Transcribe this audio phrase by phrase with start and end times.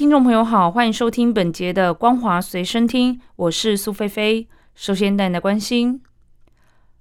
[0.00, 4.48] 听众朋友好，欢迎收听本节的《光华随身听》，我是苏菲菲。
[4.74, 6.00] 首先带来关心，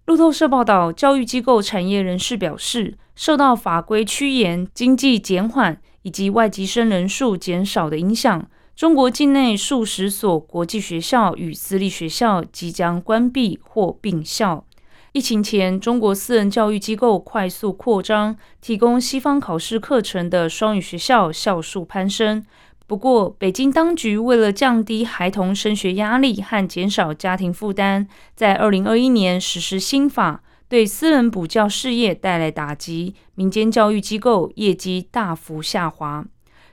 [0.04, 8.46] 路透社报道，教育机构产业人士表示，受到法规趋严、经济减缓以及外籍生人数减少的影响。
[8.76, 14.66] 中国境内数十所国际学校与私立学校即将关闭或并校。
[15.14, 22.46] 疫情前，中国私人教育机构快速扩张，提供西方考试课程的双语学校校数攀升。
[22.90, 36.26] 不过，北京当局为了降低孩童升学压力和减少家庭负担，在二零二一年实施新法，对私人补教事业带来打击，民间教育机构业绩大幅下滑。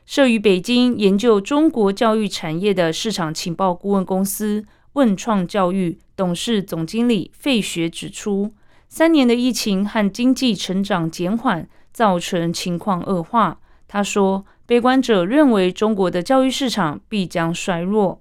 [0.06, 4.64] 设于北京研究中国教育产业的市场情报顾问公司
[4.94, 8.50] 问创教育董事总经理费雪指出，
[8.88, 13.58] 三年的疫情和经济成长减缓造成情况恶化。
[13.88, 18.20] 他说，悲观者认为中国的教育市场必将衰弱。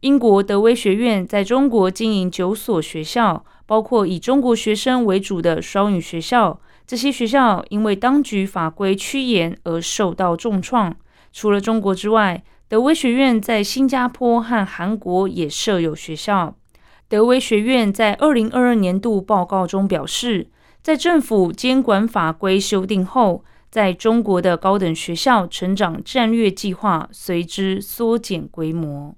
[0.00, 6.60] 英国德威学院在中国经营九所学校，包括以中国学生为主的双语学校。
[6.86, 10.94] 这些学校因为当局法规趋严而受到重创。
[11.32, 16.54] 除了中国之外，德威学院在新加坡和韩国也设有学校。
[17.08, 20.48] 德威学院在二零二二年度报告中表示，
[20.82, 29.16] 在政府监管法规修订后，在中国的高等学校成长战略计划随之缩减规模。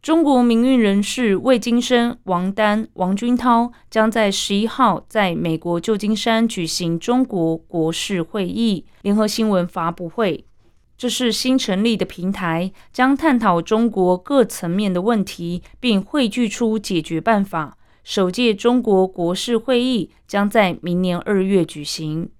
[0.00, 10.46] 中国民运人士魏金生、王丹、王军涛将在十一号在美国旧金山举行中国国事会议联合新闻发布会。
[10.96, 17.76] 这是新成立的平台，将探讨中国各层面的问题，并汇聚出解决办法。
[18.04, 22.30] 首届中国国事会议将在明年二月举行。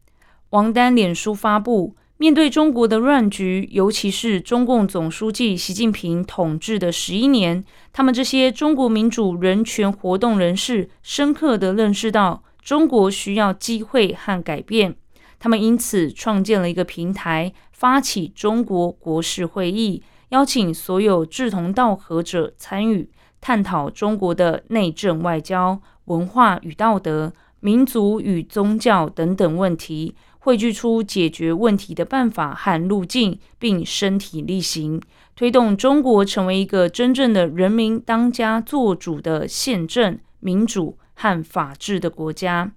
[0.51, 1.97] 王丹脸书发布。
[2.19, 14.95] 面对中国的乱局，尤其是中共总书记习近平统治的十一年，他们这些中国民主人权活动人士深刻地认识到，中国需要机会和改变。
[15.41, 23.11] 他们因此创建了一个平台，发起中国国事会议，邀请所有志同道合者参与，
[23.43, 27.31] 探讨中国的内政、外交、文化与道德、
[27.61, 30.15] 民族与宗教等等问题。
[30.39, 35.01] 汇聚出解决问题的办法和路径，并身体力行，
[35.37, 42.73] 推动中国成为一个真正的人民当家作主的宪政、民主和法治的国家。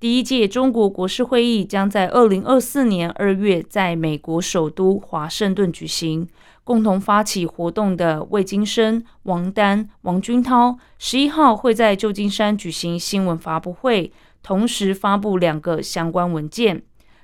[0.00, 6.28] 第一届中国国事会议将在二零二四年二月在美国首都华盛顿举行。
[6.62, 16.82] 共同发起活动的魏金生、王丹、王军涛，十一号会在旧金山举行新闻发布会，同时发布两个相关文件。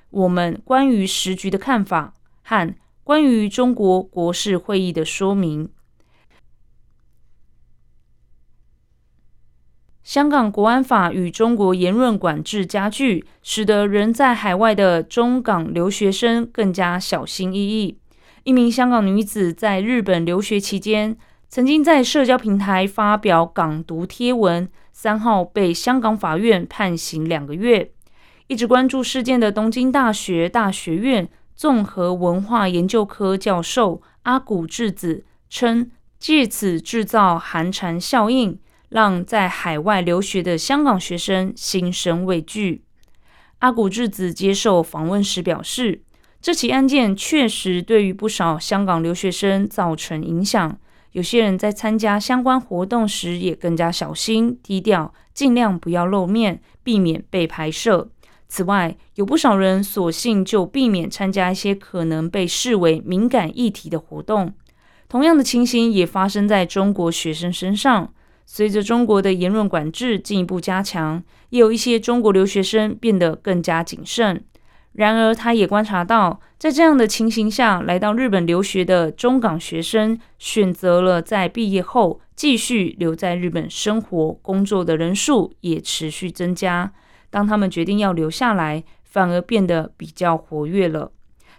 [0.09, 2.13] 我们关于时局的看法
[2.43, 2.75] 和
[3.05, 5.69] 关于中国国事会议的说明。
[10.05, 17.97] 香港国安法与中国言论管制加剧，使得人在海外的中港留学生更加小心翼翼。
[18.43, 21.17] 一名香港女子在日本留学期间，
[21.49, 27.89] 曾经在社交平台发表港独贴文，三号被香港法院判刑两个月。
[28.45, 35.89] 一直关注事件的东京大学大学院综合文化研究科教授阿古智子称，
[36.19, 38.59] 借此制造寒蝉效应，
[38.89, 42.83] 让在海外留学的香港学生心生畏惧。
[43.59, 46.01] 阿古智子接受访问时表示，
[46.41, 50.77] 这起案件确实对于不少香港留学生造成影响，
[51.13, 58.11] 有些人在参加相关活动时也更加小心低调，尽量不要露面，避免被拍摄。
[58.47, 64.53] 此外，有不少人索性就避免参加一些可能被视为敏感议题的活动。
[65.09, 68.13] 同样的情形也发生在中国学生身上。
[68.45, 74.43] 随着中国的言论管制进一步加强，也有一些中国留学生变得更加谨慎。
[74.93, 86.93] 然而，他也观察到，在这样的情形下，来到日本留学的中港学生选择了在毕业后继续留在日本生活工作的人数也持续增加。
[87.29, 91.11] 当他们决定要留下来，反而变得比较活跃了。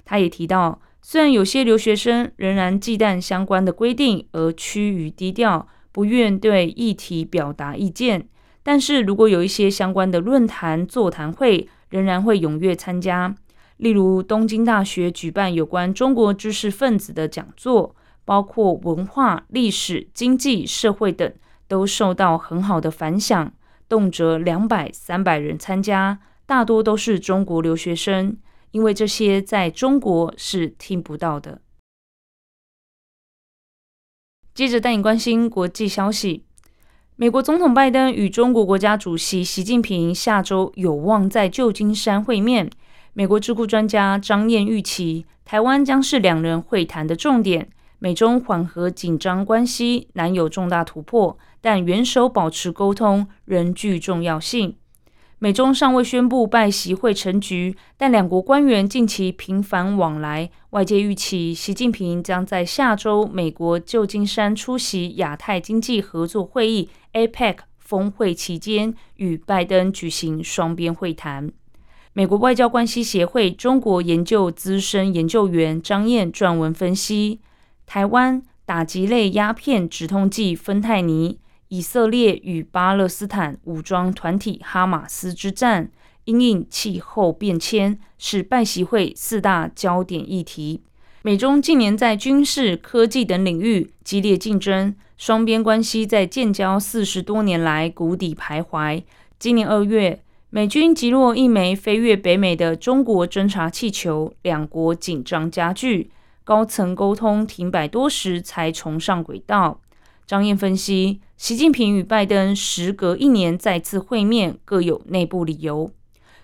[0.06, 8.28] 他也提到，虽然有些留学生仍然忌惮相关的规定而趋于低调，不愿对议题表达意见，
[8.62, 13.34] 但是如果有一些相关的论坛座谈会，仍然会踊跃参加。
[13.78, 17.96] 例如，东京大学举办有关中国知识分子的讲座，
[18.26, 21.32] 包括文化、历史、经济、社会等，
[21.66, 23.50] 都受到很好的反响，
[23.88, 28.36] 动辄两百、三百人参加，大多都是中国留学生，
[28.72, 31.62] 因为这些在中国是听不到的。
[34.56, 36.42] 接着带你关心国际消息，
[37.16, 42.70] 美国总统拜登与中国国家主席习近平下周有望在旧金山会面。
[43.12, 47.68] 美国智库专家张燕预期，台湾将是两人会谈的重点。
[47.98, 54.76] 美中缓和紧张关系难有重大突破，但元首保持沟通仍具重要性。
[55.38, 71.52] 美中尚未宣布拜习会成局，但两国官员近期频繁往来，外界预期习近平将在下周美国旧金山出席亚太经济合作会议 （APEC） 峰会期间，与拜登举行双边会谈。
[72.14, 77.40] 美国外交关系协会中国研究资深研究员张燕撰文分析：
[77.84, 81.38] 台湾打击类鸦片止痛剂芬太尼，
[81.68, 85.90] 以色列与巴勒斯坦武装团体哈马斯之战，
[86.24, 90.82] 因应气候变迁，是拜习会四大焦点议题。
[91.22, 99.02] 美中近年在军事、科技等领域激烈竞争，双边关系在建交四十多年来谷底徘徊。
[99.38, 100.22] 今年二月。
[100.48, 106.10] 美军击落一枚飞越北美的中国侦察气球，两国紧张加剧，
[106.44, 109.80] 高层沟通停摆多时才重上轨道。
[110.26, 115.92] 张燕分析，习近平与拜登时隔一年再次会面，各有内部理由。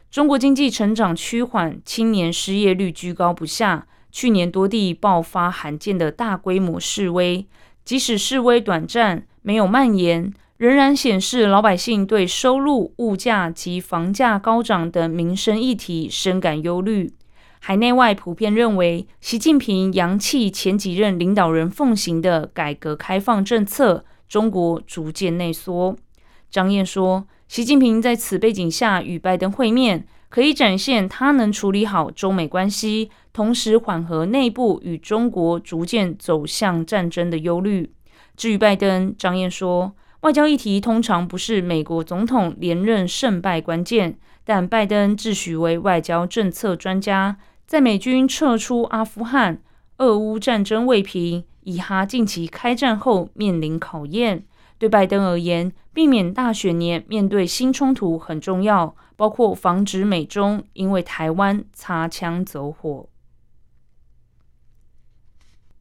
[0.08, 7.44] 中国经济成长趋缓，青年失业率居高不下，去年多地爆发罕见的大规模示威，
[7.84, 10.32] 即使示威短暂，没有蔓延。
[10.58, 17.12] 仍然显示老百姓对收入、物价及房价高涨等民生议题深感忧虑。
[17.64, 25.96] 海内外普遍认为，习近平扬弃前几任领导人奉行的改革开放政策，中国逐渐内缩。
[26.50, 37.92] 张燕说，习近平在此背景下与拜登会面，可以展现他能处理好中美关系，同时缓和内部与中国逐渐走向战争的忧虑。
[38.36, 39.94] 至于拜登，张燕说。
[40.22, 47.36] 外交议题通常不是美国总统连任胜败关键，但拜登自诩为外交政策专家，
[47.66, 49.62] 在美军撤出阿富汗、
[49.98, 54.44] 俄乌战争未平、以哈近期开战后面临考验。
[54.78, 63.08] 对拜登而言，避免大选年面对新冲突很重要，包括防止美中因为台湾擦枪走火。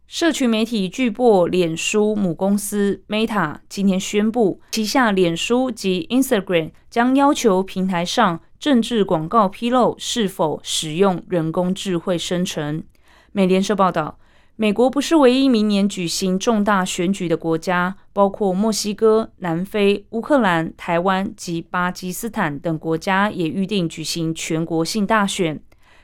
[0.05, 12.83] 社群媒体巨擘脸书母公司 Meta 今天宣布，旗下脸书及 Instagram 将要求平台上政治广告披露是否使用人工智慧生成。
[13.31, 14.19] 美联社报道，
[14.55, 25.59] 美国不是唯一明年举行重大选举的国家，包括墨西哥、南非、乌克兰、台湾及巴基斯坦等国家也预定举行全国性大选。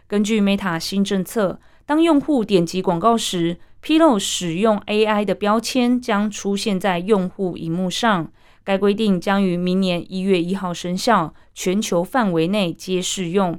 [0.07, 8.31] 根据 Meta 新政策，当用户点击广告时，披露使用 AI 的标签将出现在用户荧幕上。
[8.67, 13.57] 该规定将于明年一月一号生效，全球范围内皆适用。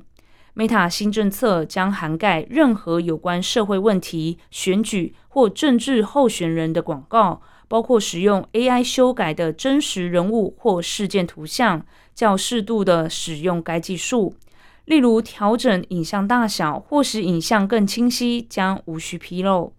[0.54, 11.86] Meta 新政策将涵盖任何有关社会问题、选举或政治候选人的广告，包括使用 AI 修改的真实人物或事件图像。
[12.14, 14.34] 较适度的使用该技术，
[14.84, 19.72] 例如调整影像大小或使影像更清晰，将无需披露。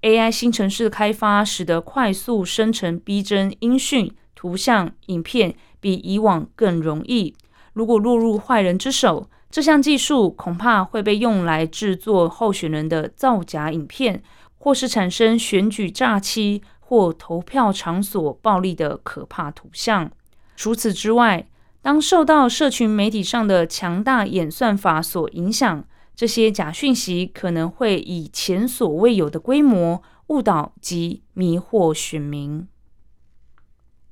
[0.00, 4.10] AI 新城市的开发，使得快速生成逼真音讯、
[4.40, 7.34] 图像、影片比以往更容易。
[7.74, 14.22] 如果落入坏人之手，这项技术恐怕会被用来制作候选人的造假影片，
[14.56, 20.10] 或是产生选举诈欺或投票场所暴力的可怕图像。
[20.56, 21.46] 除此之外，
[21.82, 25.84] 当受到社群媒体上的强大演算法所影响。
[26.16, 32.66] 这些假讯息可能会以前所未有的规模误导及迷惑选民。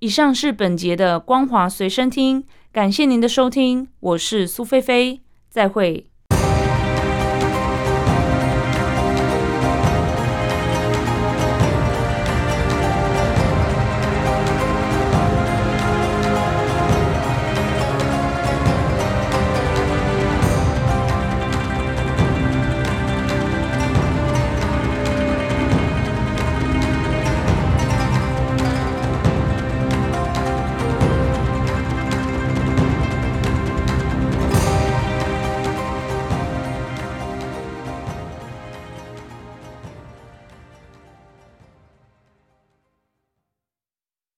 [0.00, 6.07] 以上是本节的光华随身听，感谢您的收听，我是苏菲菲，再会。